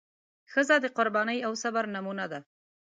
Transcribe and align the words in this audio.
ښځه 0.51 0.75
د 0.81 0.85
قربانۍ 0.97 1.39
او 1.47 1.51
صبر 1.63 1.83
نمونه 1.95 2.25
ده. 2.31 2.39